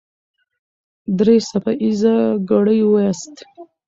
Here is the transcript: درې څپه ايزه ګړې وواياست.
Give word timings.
درې 1.19 1.35
څپه 1.49 1.71
ايزه 1.83 2.13
ګړې 2.49 2.77
وواياست. 2.83 3.35